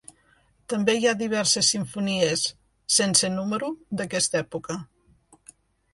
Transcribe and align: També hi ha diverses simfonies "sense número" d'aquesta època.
També 0.73 0.95
hi 0.99 1.03
ha 1.09 1.13
diverses 1.19 1.69
simfonies 1.75 2.47
"sense 2.97 3.33
número" 3.37 3.73
d'aquesta 4.01 4.45
època. 4.49 4.83